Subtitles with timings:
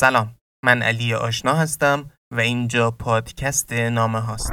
[0.00, 0.34] سلام.
[0.64, 4.52] من علی آشنا هستم و اینجا پادکست نامه هاست.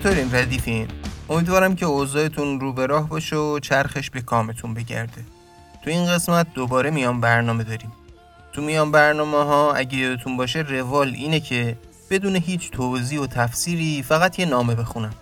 [0.00, 0.88] چطورین ردیفین؟
[1.30, 5.24] امیدوارم که اوضاعتون رو به راه باشه و چرخش به کامتون بگرده.
[5.84, 7.92] تو این قسمت دوباره میان برنامه داریم.
[8.52, 11.76] تو میان برنامه ها اگه یادتون باشه روال اینه که
[12.10, 15.14] بدون هیچ توضیح و تفسیری فقط یه نامه بخونم.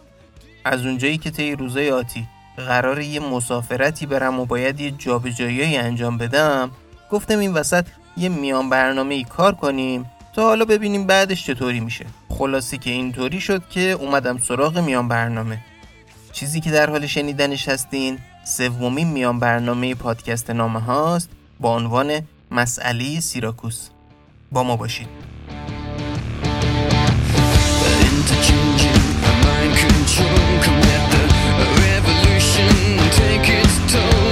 [0.64, 6.18] از اونجایی که طی روزای آتی قرار یه مسافرتی برم و باید یه جابجایی انجام
[6.18, 6.70] بدم
[7.10, 12.06] گفتم این وسط یه میان برنامه ای کار کنیم تا حالا ببینیم بعدش چطوری میشه.
[12.28, 15.58] خلاصی که اینطوری شد که اومدم سراغ میان برنامه.
[16.32, 21.30] چیزی که در حال شنیدنش هستین سومین میان برنامه پادکست نامه هاست
[21.60, 22.20] با عنوان
[22.50, 23.88] مسئله سیراکوس.
[24.52, 25.08] با ما باشید
[33.88, 34.27] take.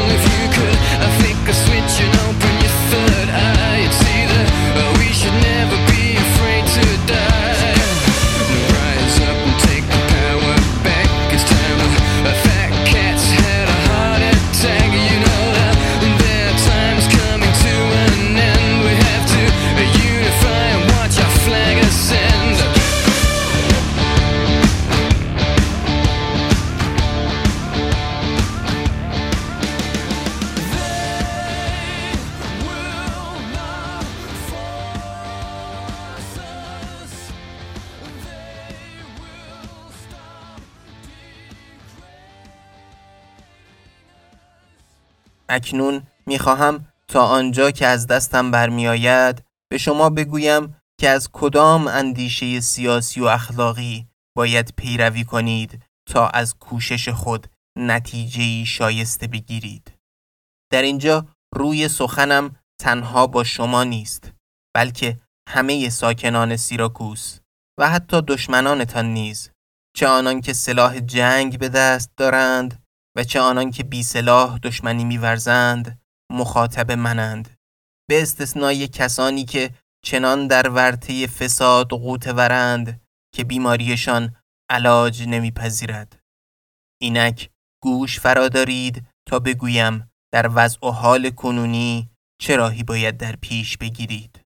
[45.49, 52.61] اکنون می‌خواهم تا آنجا که از دستم برمیآید به شما بگویم که از کدام اندیشه
[52.61, 57.47] سیاسی و اخلاقی باید پیروی کنید تا از کوشش خود
[57.79, 59.93] نتیجه شایسته بگیرید.
[60.73, 64.33] در اینجا روی سخنم تنها با شما نیست
[64.75, 65.19] بلکه
[65.49, 67.39] همه ساکنان سیراکوس
[67.81, 69.51] و حتی دشمنانتان نیز
[69.97, 72.86] چه آنان که سلاح جنگ به دست دارند
[73.17, 76.01] و چه آنان که بی سلاح دشمنی میورزند
[76.33, 77.57] مخاطب منند.
[78.09, 83.01] به استثنای کسانی که چنان در ورطه فساد قوتورند
[83.35, 84.37] که بیماریشان
[84.71, 86.19] علاج نمیپذیرد.
[87.03, 87.51] اینک
[87.83, 92.11] گوش فرادارید تا بگویم در وضع و حال کنونی
[92.41, 94.41] چه راهی باید در پیش بگیرید.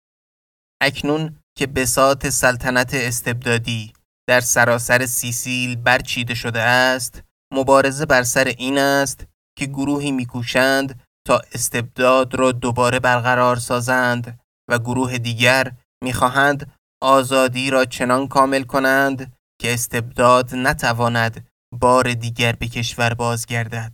[0.82, 3.92] اکنون که بساط سلطنت استبدادی
[4.28, 9.26] در سراسر سیسیل برچیده شده است مبارزه بر سر این است
[9.58, 14.40] که گروهی میکوشند تا استبداد را دوباره برقرار سازند
[14.70, 15.72] و گروه دیگر
[16.04, 16.72] می‌خواهند
[17.02, 21.48] آزادی را چنان کامل کنند که استبداد نتواند
[21.80, 23.92] بار دیگر به کشور بازگردد.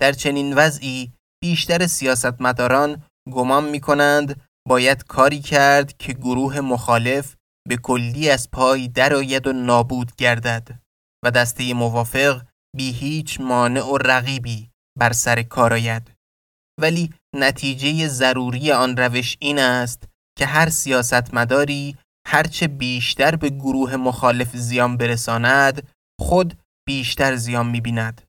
[0.00, 1.12] در چنین وضعی
[1.42, 3.02] بیشتر سیاستمداران
[3.32, 7.34] گمان می کنند باید کاری کرد که گروه مخالف
[7.68, 10.68] به کلی از پای درآید و نابود گردد
[11.24, 12.42] و دسته موافق
[12.76, 16.12] بی هیچ مانع و رقیبی بر سر کار آید.
[16.80, 20.08] ولی نتیجه ضروری آن روش این است
[20.38, 21.96] که هر سیاستمداری
[22.26, 25.88] هرچه بیشتر به گروه مخالف زیان برساند
[26.20, 26.54] خود
[26.88, 28.22] بیشتر زیان می‌بیند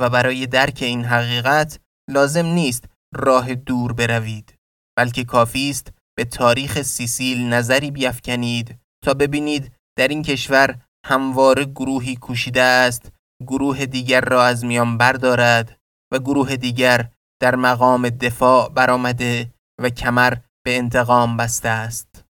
[0.00, 1.80] و برای درک این حقیقت
[2.10, 2.84] لازم نیست
[3.14, 4.54] راه دور بروید
[4.98, 12.16] بلکه کافی است به تاریخ سیسیل نظری بیفکنید تا ببینید در این کشور همواره گروهی
[12.16, 13.12] کوشیده است
[13.46, 15.78] گروه دیگر را از میان بردارد
[16.12, 17.10] و گروه دیگر
[17.42, 19.50] در مقام دفاع برآمده
[19.80, 22.24] و کمر به انتقام بسته است.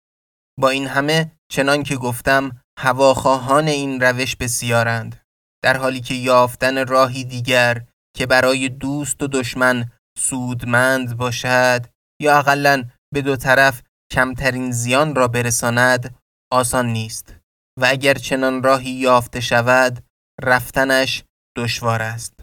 [0.60, 5.20] با این همه چنان که گفتم هواخواهان این روش بسیارند
[5.64, 7.84] در حالی که یافتن راهی دیگر
[8.16, 11.86] که برای دوست و دشمن سودمند باشد
[12.20, 12.84] یا اقلا
[13.14, 16.18] به دو طرف کمترین زیان را برساند
[16.52, 17.36] آسان نیست
[17.80, 20.04] و اگر چنان راهی یافته شود
[20.42, 21.24] رفتنش
[21.56, 22.34] دشوار است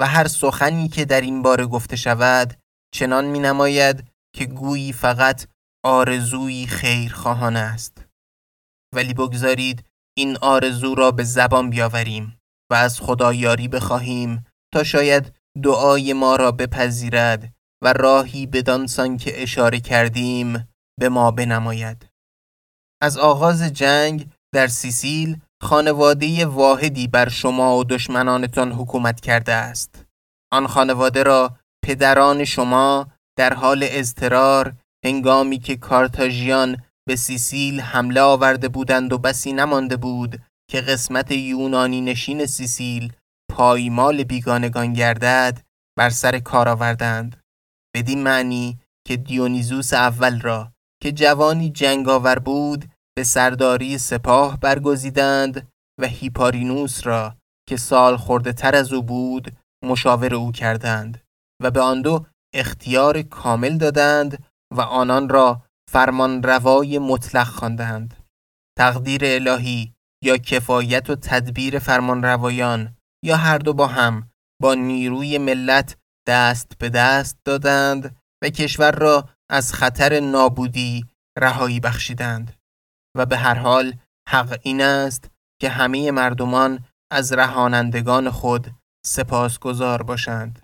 [0.00, 2.54] و هر سخنی که در این باره گفته شود
[2.94, 4.04] چنان می نماید
[4.36, 5.46] که گویی فقط
[5.84, 8.04] آرزویی خیرخواهانه است.
[8.94, 9.84] ولی بگذارید
[10.16, 12.40] این آرزو را به زبان بیاوریم
[12.70, 17.54] و از خدا یاری بخواهیم تا شاید دعای ما را بپذیرد
[17.84, 20.68] و راهی بدانسان که اشاره کردیم
[21.00, 22.08] به ما بنماید.
[23.02, 30.04] از آغاز جنگ در سیسیل خانواده واحدی بر شما و دشمنانتان حکومت کرده است.
[30.52, 33.06] آن خانواده را پدران شما
[33.36, 34.74] در حال اضطرار
[35.04, 42.00] هنگامی که کارتاژیان به سیسیل حمله آورده بودند و بسی نمانده بود که قسمت یونانی
[42.00, 43.12] نشین سیسیل
[43.50, 45.60] پایمال بیگانگان گردد
[45.98, 47.36] بر سر کار آوردند.
[47.94, 50.72] بدین معنی که دیونیزوس اول را
[51.02, 52.84] که جوانی جنگاور بود
[53.18, 55.68] به سرداری سپاه برگزیدند
[56.00, 57.36] و هیپارینوس را
[57.68, 61.22] که سال خورده تر از او بود مشاور او کردند
[61.62, 64.44] و به آن دو اختیار کامل دادند
[64.74, 68.16] و آنان را فرمان روای مطلق خواندند.
[68.78, 69.94] تقدیر الهی
[70.24, 74.30] یا کفایت و تدبیر فرمان روایان یا هر دو با هم
[74.62, 75.96] با نیروی ملت
[76.28, 81.04] دست به دست دادند و کشور را از خطر نابودی
[81.38, 82.57] رهایی بخشیدند
[83.16, 83.94] و به هر حال
[84.28, 88.70] حق این است که همه مردمان از رهانندگان خود
[89.06, 90.62] سپاسگزار باشند.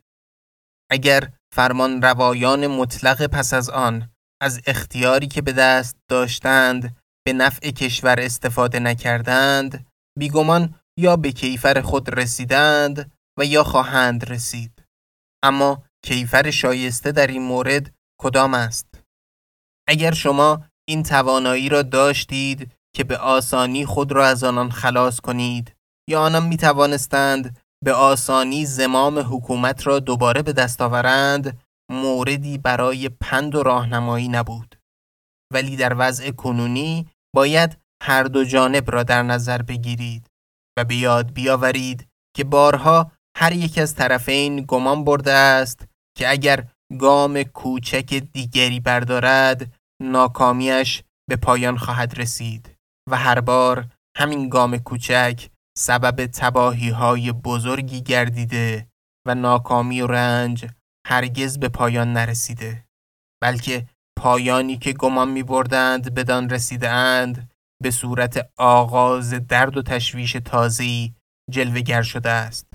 [0.91, 4.11] اگر فرمان روایان مطلق پس از آن
[4.43, 6.97] از اختیاری که به دست داشتند
[7.27, 9.87] به نفع کشور استفاده نکردند
[10.19, 14.85] بیگمان یا به کیفر خود رسیدند و یا خواهند رسید.
[15.43, 18.87] اما کیفر شایسته در این مورد کدام است؟
[19.89, 25.75] اگر شما این توانایی را داشتید که به آسانی خود را از آنان خلاص کنید
[26.11, 31.61] یا آنان می توانستند به آسانی زمام حکومت را دوباره به دست آورند
[31.91, 34.77] موردی برای پند و راهنمایی نبود.
[35.53, 40.27] ولی در وضع کنونی باید هر دو جانب را در نظر بگیرید
[40.79, 45.89] و به یاد بیاورید که بارها هر یک از طرفین گمان برده است
[46.19, 49.73] که اگر گام کوچک دیگری بردارد
[50.05, 52.75] ناکامیش به پایان خواهد رسید
[53.11, 53.87] و هر بار
[54.17, 55.49] همین گام کوچک
[55.79, 58.89] سبب تباهی های بزرگی گردیده
[59.27, 60.67] و ناکامی و رنج
[61.07, 62.85] هرگز به پایان نرسیده
[63.43, 63.87] بلکه
[64.19, 67.51] پایانی که گمان می بردند بدان رسیده اند
[67.83, 71.15] به صورت آغاز درد و تشویش تازه‌ای
[71.51, 72.67] جلوگر شده است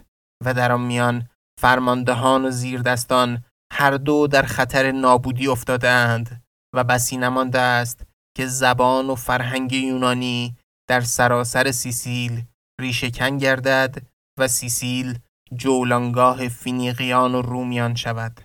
[0.45, 1.29] و در آن میان
[1.61, 3.43] فرماندهان و زیردستان
[3.73, 6.38] هر دو در خطر نابودی افتادند
[6.75, 8.06] و بسی نمانده است
[8.38, 10.56] که زبان و فرهنگ یونانی
[10.89, 12.44] در سراسر سیسیل
[12.81, 14.07] ریشهکن گردد
[14.39, 15.20] و سیسیل
[15.55, 18.41] جولانگاه فینیقیان و رومیان شود.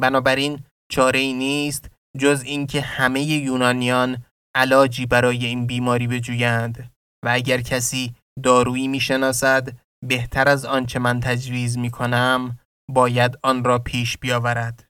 [0.00, 4.24] بنابراین چاره ای نیست جز اینکه همه یونانیان
[4.56, 6.90] علاجی برای این بیماری بجویند
[7.24, 12.58] و اگر کسی دارویی می‌شناسد بهتر از آنچه من تجویز می کنم
[12.90, 14.84] باید آن را پیش بیاورد.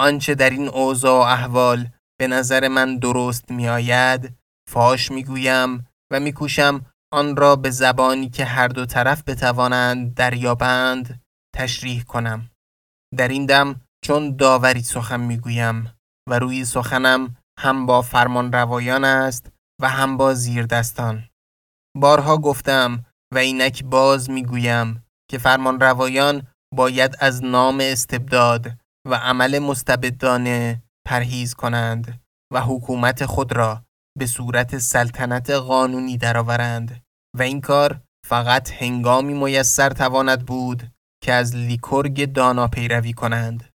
[0.00, 4.34] آنچه در این اوضاع و احوال به نظر من درست می آید
[4.70, 10.14] فاش می گویم و می کوشم آن را به زبانی که هر دو طرف بتوانند
[10.14, 11.22] دریابند
[11.56, 12.50] تشریح کنم.
[13.16, 15.94] در این دم چون داوری سخن می گویم
[16.28, 19.52] و روی سخنم هم با فرمان روایان است
[19.82, 21.28] و هم با زیردستان.
[21.96, 23.04] بارها گفتم
[23.34, 28.72] و اینک باز می گویم که فرمان روایان باید از نام استبداد
[29.08, 32.20] و عمل مستبدانه پرهیز کنند
[32.52, 33.84] و حکومت خود را
[34.18, 37.04] به صورت سلطنت قانونی درآورند
[37.36, 40.90] و این کار فقط هنگامی میسر تواند بود
[41.22, 43.70] که از لیکورگ دانا پیروی کنند.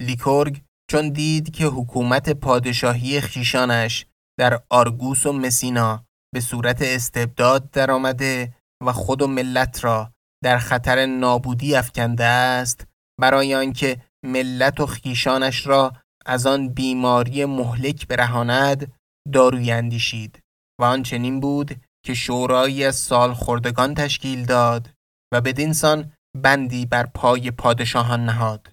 [0.00, 4.06] لیکورگ چون دید که حکومت پادشاهی خیشانش
[4.38, 8.54] در آرگوس و مسینا به صورت استبداد درآمده
[8.86, 10.12] و خود و ملت را
[10.44, 12.86] در خطر نابودی افکنده است
[13.20, 15.92] برای آنکه ملت و خیشانش را
[16.26, 18.92] از آن بیماری مهلک برهاند
[19.32, 20.38] داروی اندیشید
[20.80, 24.90] و آنچنین بود که شورایی از سال خوردگان تشکیل داد
[25.32, 28.72] و بدینسان بندی بر پای پادشاهان نهاد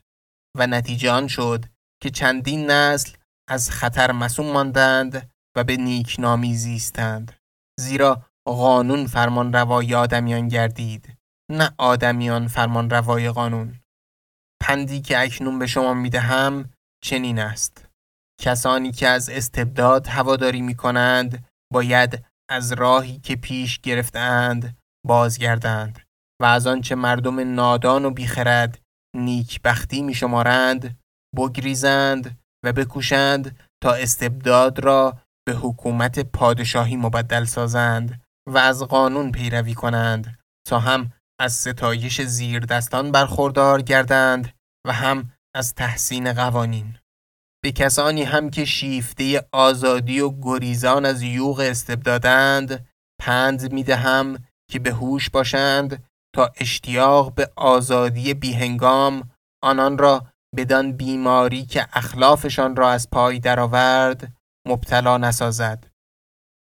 [0.58, 1.66] و نتیجه آن شد
[2.02, 3.18] که چندین نسل
[3.50, 7.36] از خطر مسوم ماندند و به نیکنامی زیستند.
[7.80, 11.18] زیرا قانون فرمان روای آدمیان گردید
[11.52, 13.80] نه آدمیان فرمان روای قانون.
[14.62, 16.70] پندی که اکنون به شما می‌دهم
[17.04, 17.86] چنین است.
[18.42, 24.78] کسانی که از استبداد هواداری می کنند باید از راهی که پیش گرفتند
[25.08, 26.00] بازگردند
[26.42, 28.80] و از آنچه مردم نادان و بیخرد
[29.16, 31.00] نیکبختی می شمارند
[31.38, 39.74] بگریزند و بکوشند تا استبداد را به حکومت پادشاهی مبدل سازند و از قانون پیروی
[39.74, 44.54] کنند تا هم از ستایش زیر دستان برخوردار گردند
[44.88, 46.98] و هم از تحسین قوانین.
[47.64, 52.88] به کسانی هم که شیفته آزادی و گریزان از یوغ استبدادند
[53.22, 56.04] پند می‌دهم که به هوش باشند
[56.36, 59.30] تا اشتیاق به آزادی بیهنگام
[59.64, 60.26] آنان را
[60.56, 64.34] بدان بیماری که اخلافشان را از پای درآورد
[64.68, 65.88] مبتلا نسازد.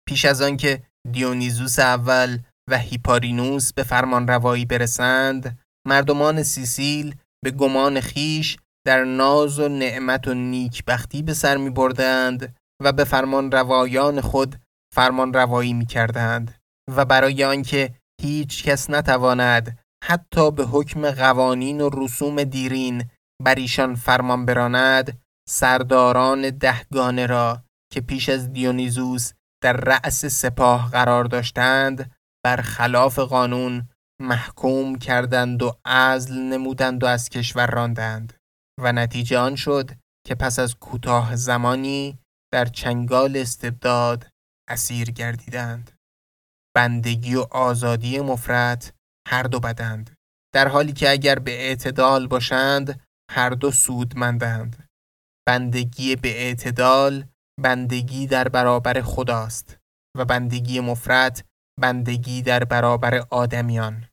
[0.08, 2.38] پیش از آنکه دیونیزوس اول
[2.70, 10.28] و هیپارینوس به فرمان روایی برسند مردمان سیسیل به گمان خیش در ناز و نعمت
[10.28, 14.56] و نیکبختی به سر می بردند و به فرمان روایان خود
[14.94, 16.54] فرمان روایی می کردند
[16.96, 23.04] و برای آنکه هیچ کس نتواند حتی به حکم قوانین و رسوم دیرین
[23.42, 27.62] بر ایشان فرمان براند سرداران دهگانه را
[27.92, 32.14] که پیش از دیونیزوس در رأس سپاه قرار داشتند
[32.44, 33.88] بر خلاف قانون
[34.22, 38.43] محکوم کردند و ازل نمودند و از کشور راندند.
[38.80, 39.90] و نتیجه آن شد
[40.26, 42.18] که پس از کوتاه زمانی
[42.52, 44.28] در چنگال استبداد
[44.70, 45.90] اسیر گردیدند.
[46.76, 48.94] بندگی و آزادی مفرد
[49.28, 50.14] هر دو بدند
[50.54, 53.00] در حالی که اگر به اعتدال باشند
[53.30, 54.88] هر دو سودمندند
[55.48, 57.24] بندگی به اعتدال
[57.62, 59.78] بندگی در برابر خداست
[60.16, 61.46] و بندگی مفرد
[61.80, 64.08] بندگی در برابر آدمیان.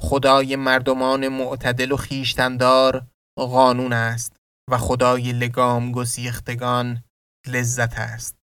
[0.00, 3.06] خدای مردمان معتدل و خیشتندار
[3.46, 4.36] قانون است
[4.70, 7.04] و خدای لگام گسیختگان
[7.46, 8.36] لذت است.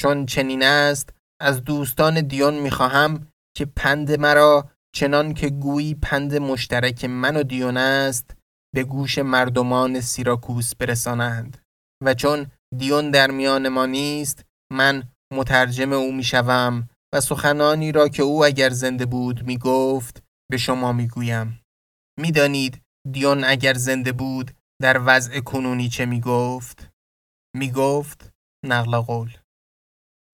[0.00, 1.10] چون چنین است
[1.40, 7.76] از دوستان دیون می‌خواهم که پند مرا چنان که گویی پند مشترک من و دیون
[7.76, 8.36] است
[8.74, 11.58] به گوش مردمان سیراکوس برسانند.
[12.04, 12.46] و چون
[12.76, 18.70] دیون در میان ما نیست من مترجم او می‌شوم و سخنانی را که او اگر
[18.70, 21.60] زنده بود می‌گفت به شما می‌گویم.
[22.20, 24.50] می‌دانید دیون اگر زنده بود
[24.82, 26.90] در وضع کنونی چه می‌گفت؟
[27.56, 28.32] می‌گفت
[28.64, 29.36] نقل قول.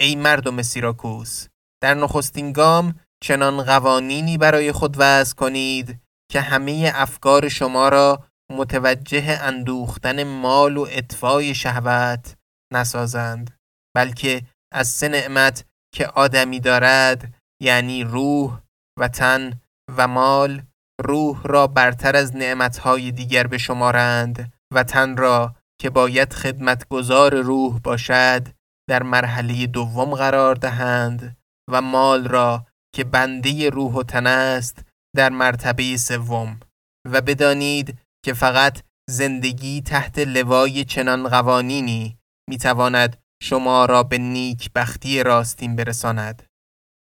[0.01, 1.47] ای مردم سیراکوس
[1.83, 9.39] در نخستین گام چنان قوانینی برای خود وضع کنید که همه افکار شما را متوجه
[9.43, 12.37] اندوختن مال و اطفای شهوت
[12.73, 13.59] نسازند
[13.97, 18.61] بلکه از سه نعمت که آدمی دارد یعنی روح
[18.99, 19.61] و تن
[19.97, 20.63] و مال
[21.01, 28.49] روح را برتر از نعمتهای دیگر بشمارند و تن را که باید خدمتگزار روح باشد
[28.89, 31.37] در مرحله دوم قرار دهند
[31.71, 34.85] و مال را که بنده روح و تن است
[35.17, 36.61] در مرتبه سوم.
[37.11, 42.19] و بدانید که فقط زندگی تحت لوای چنان قوانینی
[42.51, 46.43] می‌تواند شما را به نیک بختی راستین برساند.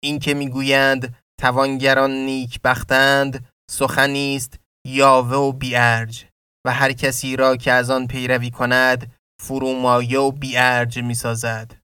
[0.03, 6.25] این که می‌گویند توانگران نیک بختند سخنی است یاوه و بیارج.
[6.65, 11.75] و هر کسی را که از آن پیروی کند فرومایه و بیارج می‌سازد.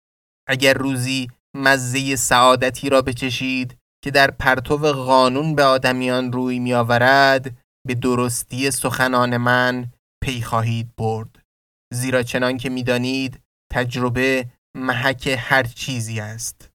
[0.50, 7.57] اگر روزی مزه سعادتی را بچشید که در پرتو قانون به آدمیان روی میآورد
[7.88, 9.91] به درستی سخنان من
[10.23, 11.39] پی خواهید برد.
[11.93, 13.39] زیرا چنان که می‌دانید
[13.71, 16.69] تجربه محک هر چیزی است.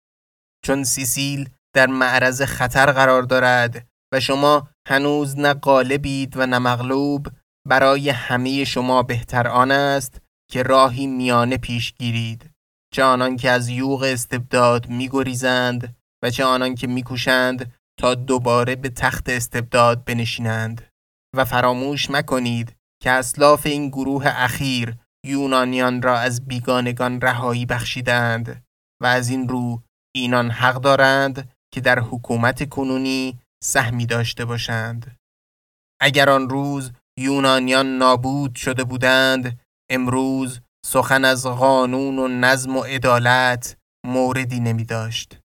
[0.65, 7.29] چون سیسیل در معرض خطر قرار دارد و شما هنوز نه غالبید و نه مغلوب
[7.69, 12.51] برای همه شما بهتر آن است که راهی میانه پیش گیرید.
[12.95, 18.89] چه آنان که از یوغ استبداد میگریزند و چه آنان که میکوشند تا دوباره به
[18.89, 20.87] تخت استبداد بنشینند.
[21.37, 28.65] و فراموش مکنید که اسلاف این گروه اخیر یونانیان را از بیگانگان رهایی بخشیدند
[29.03, 29.83] و از این رو
[30.15, 35.17] اینان حق دارند که در حکومت کنونی سهمی داشته باشند.
[36.01, 39.61] اگر آن روز یونانیان نابود شده بودند
[39.91, 45.39] امروز سخن از قانون و نظم و عدالت موردی نمی داشت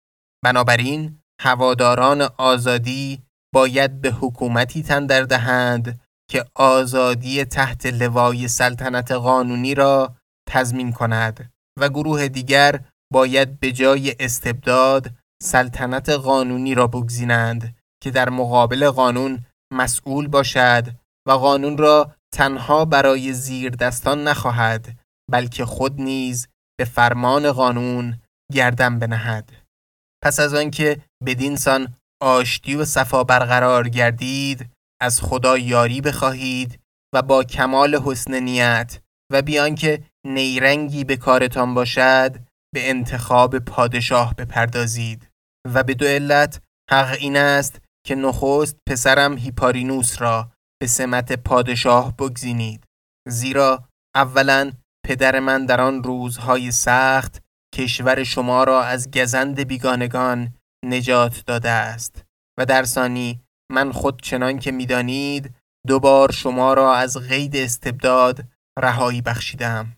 [0.45, 3.23] بنابراین هواداران آزادی
[3.55, 6.00] باید به حکومتی تندر دهند
[6.31, 10.17] که آزادی تحت لوای سلطنت قانونی را
[10.49, 12.81] تضمین کند و گروه دیگر
[13.12, 15.11] باید به جای استبداد
[15.43, 20.88] سلطنت قانونی را بگزینند که در مقابل قانون مسئول باشد
[21.28, 24.99] و قانون را تنها برای زیر دستان نخواهد
[25.30, 28.21] بلکه خود نیز به فرمان قانون
[28.52, 29.52] گردن بنهد.
[30.25, 36.80] پس از آنکه بدین سان آشتی و صفا برقرار گردید از خدا یاری بخواهید
[37.14, 39.00] و با کمال حسن نیت
[39.33, 42.37] و بیان که نیرنگی به کارتان باشد
[42.75, 45.30] به انتخاب پادشاه بپردازید.
[45.66, 52.16] و به دو علت حق این است که نخست پسرم هیپارینوس را به سمت پادشاه
[52.16, 52.85] بگزینید.
[53.28, 54.73] زیرا اولا
[55.07, 57.42] پدر من در آن روزهای سخت
[57.75, 60.54] کشور شما را از گزند بیگانگان
[60.85, 62.25] نجات داده است.
[62.59, 63.40] و در ثانی
[63.73, 65.54] من خود چنان که می‌دانید
[65.87, 68.45] دوبار شما را از قید استبداد
[68.78, 69.97] رهایی بخشیدم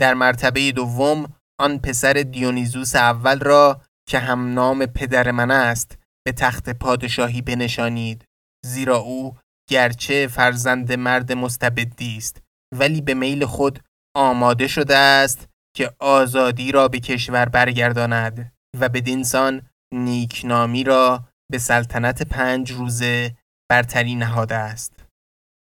[0.00, 6.32] در مرتبه دوم آن پسر دیونیزوس اول را که هم نام پدر من است به
[6.32, 8.24] تخت پادشاهی بنشانید
[8.66, 9.36] زیرا او
[9.70, 12.42] گرچه فرزند مرد مستبدی است
[12.74, 13.78] ولی به میل خود
[14.16, 19.62] آماده شده است که آزادی را به کشور برگرداند و به دینسان
[19.94, 23.36] نیکنامی را به سلطنت پنج روزه
[23.70, 25.04] برتری نهاده است.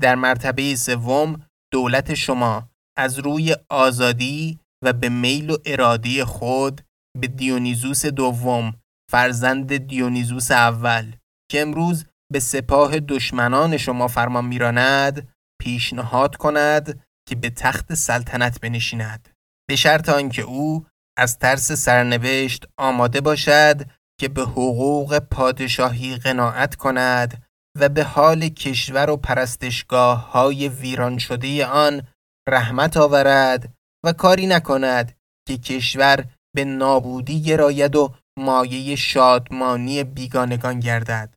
[0.02, 6.82] در مرتبه سوم دولت شما از روی آزادی و به میل و ارادی خود
[7.20, 8.74] به دیونیزوس دوم
[9.12, 11.16] فرزند دیونیزوس اول
[11.52, 15.28] که امروز به سپاه دشمنان شما فرمان میراند
[15.62, 19.30] پیشنهاد کند که به تخت سلطنت بنشیند.
[19.70, 20.86] به شرط آنکه او
[21.18, 23.82] از ترس سرنوشت آماده باشد
[24.20, 27.44] که به حقوق پادشاهی قناعت کند
[27.80, 32.08] و به حال کشور و پرستشگاه های ویران شده آن
[32.50, 33.74] رحمت آورد
[34.06, 35.18] و کاری نکند
[35.48, 41.34] که کشور به نابودی گراید و مایه شادمانی بیگانگان گردد.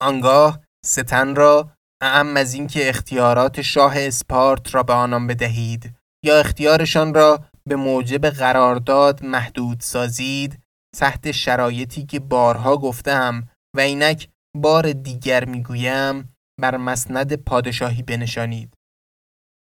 [0.00, 1.70] آنگاه ستن را
[2.02, 8.26] اعم از اینکه اختیارات شاه اسپارت را به آنان بدهید یا اختیارشان را به موجب
[8.26, 10.62] قرارداد محدود سازید
[10.96, 18.74] تحت شرایطی که بارها گفتم و اینک بار دیگر می‌گویم بر مسند پادشاهی بنشانید.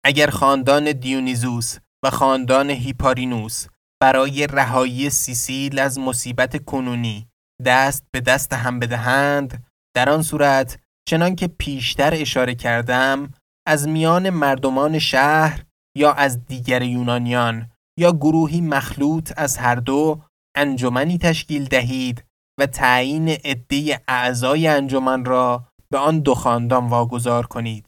[0.05, 3.67] اگر خاندان دیونیزوس و خاندان هیپارینوس
[4.03, 7.29] برای رهایی سیسیل از مصیبت کنونی
[7.65, 13.31] دست به دست هم بدهند در آن صورت چنان که پیشتر اشاره کردم
[13.67, 15.65] از میان مردمان شهر
[15.97, 20.23] یا از دیگر یونانیان یا گروهی مخلوط از هر دو
[20.57, 22.25] انجمنی تشکیل دهید
[22.61, 27.87] و تعیین عده اعضای انجمن را به آن دو خاندان واگذار کنید.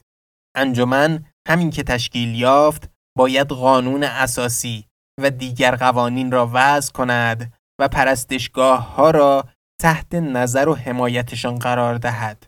[0.55, 4.85] انجمن همین که تشکیل یافت باید قانون اساسی
[5.21, 9.45] و دیگر قوانین را وضع کند و پرستشگاه ها را
[9.81, 12.47] تحت نظر و حمایتشان قرار دهد.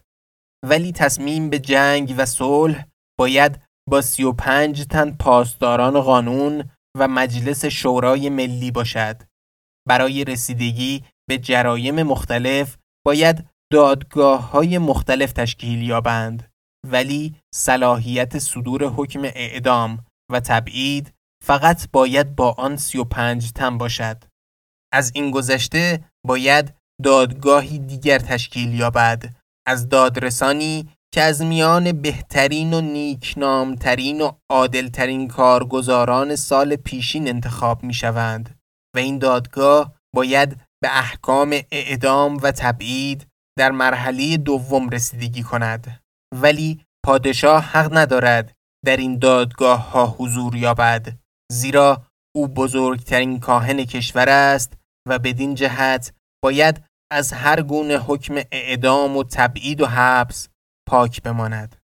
[0.66, 2.86] ولی تصمیم به جنگ و صلح
[3.20, 9.24] باید با 35 تن پاسداران قانون و مجلس شورای ملی باشد.
[9.88, 16.52] برای رسیدگی به جرایم مختلف باید دادگاه های مختلف تشکیل یابند
[16.88, 24.24] ولی صلاحیت صدور حکم اعدام و تبعید فقط باید با آن 35 تن باشد.
[24.94, 26.74] از این گذشته باید
[27.04, 29.36] دادگاهی دیگر تشکیل یابد.
[29.68, 37.94] از دادرسانی که از میان بهترین و نیکنامترین و عادلترین کارگزاران سال پیشین انتخاب می
[37.94, 38.60] شوند
[38.96, 46.02] و این دادگاه باید به احکام اعدام و تبعید در مرحله دوم رسیدگی کند.
[46.36, 48.54] ولی پادشاه حق ندارد
[48.86, 51.08] در این دادگاه ها حضور یابد.
[51.52, 52.06] زیرا
[52.36, 54.74] او بزرگترین کاهن کشور است
[55.08, 60.50] و بدین جهت باید از هر گونه حکم اعدام و تبعید و حبس
[60.88, 61.76] پاک بماند.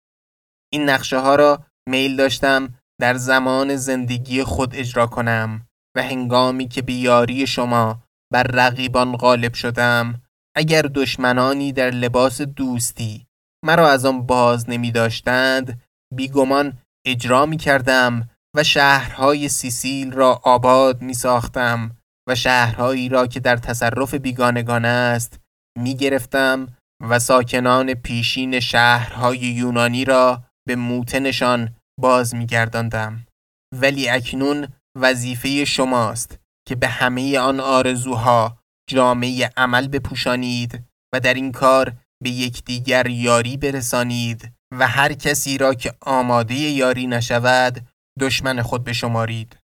[0.72, 6.82] این نقشه ها را میل داشتم در زمان زندگی خود اجرا کنم و هنگامی که
[6.82, 10.22] بیاری شما بر رقیبان غالب شدم
[10.56, 13.26] اگر دشمنانی در لباس دوستی
[13.64, 15.82] مرا از آن باز نمی داشتند
[16.14, 21.96] بیگمان اجرا می کردم و شهرهای سیسیل را آباد می ساختم
[22.28, 25.40] و شهرهایی را که در تصرف بیگانگان است
[25.78, 26.76] می گرفتم
[27.08, 33.26] و ساکنان پیشین شهرهای یونانی را به موتنشان باز می گرداندم.
[33.74, 36.38] ولی اکنون وظیفه شماست
[36.68, 38.58] که به همه آن آرزوها
[38.90, 40.84] جامعه عمل بپوشانید
[41.14, 47.06] و در این کار به یکدیگر یاری برسانید و هر کسی را که آماده یاری
[47.06, 49.58] نشود دشمن خود بشمارید.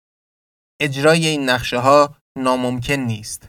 [0.80, 3.48] اجرای این نقشه ها ناممکن نیست.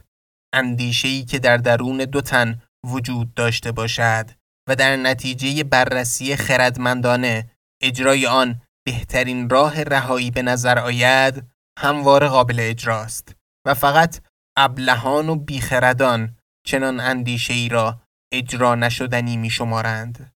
[0.54, 4.30] اندیشه‌ای که در درون دو تن وجود داشته باشد
[4.68, 7.50] و در نتیجه بررسی خردمندانه
[7.82, 14.20] اجرای آن بهترین راه رهایی به نظر آید همواره قابل اجراست و فقط
[14.56, 18.00] ابلهان و بیخردان چنان اندیشه ای را
[18.32, 20.32] اجرا نشدنی می شمارند.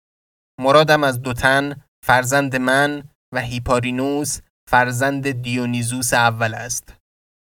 [0.60, 4.40] مرادم از دوتن فرزند من و هیپارینوس
[4.72, 6.94] فرزند دیونیزوس اول است.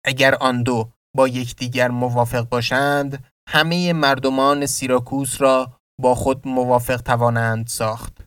[0.06, 7.68] اگر آن دو با یکدیگر موافق باشند همه مردمان سیراکوس را با خود موافق توانند
[7.68, 8.18] ساخت.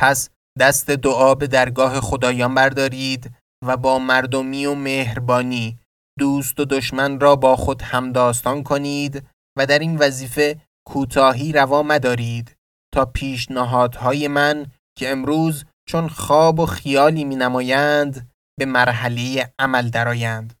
[0.00, 3.30] پس دست دعا به درگاه خدایان بردارید
[3.66, 5.78] و با مردمی و مهربانی
[6.18, 9.26] دوست و دشمن را با خود همداستان کنید
[9.58, 12.56] و در این وظیفه کوتاهی روا مدارید
[12.94, 14.66] تا پیشنهادهای من
[14.98, 20.54] که امروز چون خواب و خیالی می نمایند به مرحله عمل درآیند.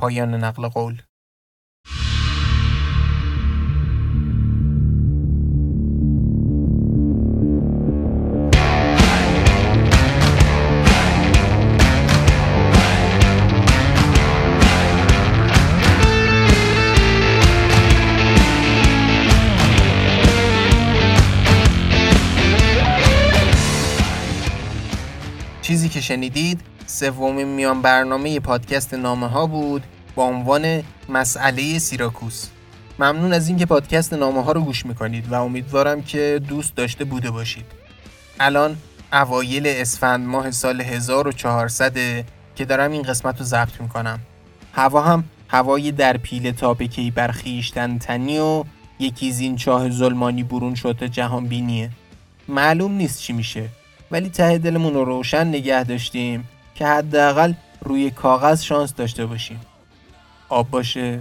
[0.00, 1.02] پایان نقل قول
[25.96, 29.82] که شنیدید سومین میان برنامه پادکست نامه ها بود
[30.14, 32.46] با عنوان مسئله سیراکوس.
[32.98, 37.30] ممنون از اینکه پادکست نامه ها رو گوش می‌کنید و امیدوارم که دوست داشته بوده
[37.30, 37.64] باشید.
[38.40, 38.76] الان
[39.12, 41.92] اوایل اسفند ماه سال 1400
[42.56, 44.20] که دارم این قسمت رو ضبط می‌کنم.
[44.72, 48.64] هوا هم هوای در پیل تابکی برخیشتن تنی و
[48.98, 51.90] یکی زین چاه ظلمانی برون شده جهان بینیه
[52.48, 53.68] معلوم نیست چی میشه.
[54.10, 59.60] ولی ته دلمون رو روشن نگه داشتیم که حداقل روی کاغذ شانس داشته باشیم.
[60.48, 61.20] آب باشه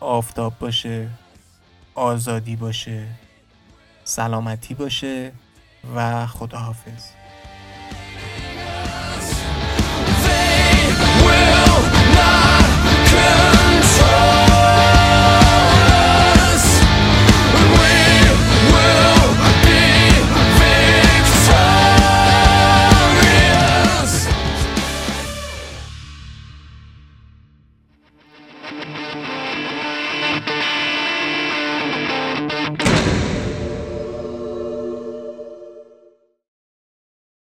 [0.00, 1.08] آفتاب باشه
[1.94, 3.06] آزادی باشه
[4.04, 5.32] سلامتی باشه
[5.96, 7.23] و خداحافظ.